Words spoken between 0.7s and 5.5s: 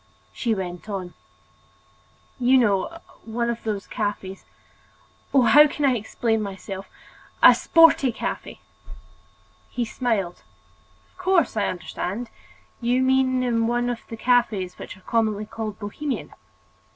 on: "You know, one of those cafes—oh,